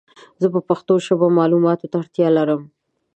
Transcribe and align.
زه 0.41 0.47
په 0.53 0.59
پښتو 0.67 0.93
ژبه 1.05 1.27
مالوماتو 1.37 1.89
ته 1.91 1.95
اړتیا 2.01 2.27
لرم 2.37 2.61